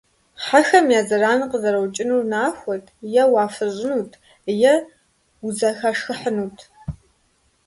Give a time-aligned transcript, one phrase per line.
[0.45, 2.85] Хьэхэм я зэран къызэрокӀынур нахуэт-
[3.21, 4.11] е уафыщӏынут,
[4.51, 4.73] е
[5.45, 6.57] узэхашхыхьынут.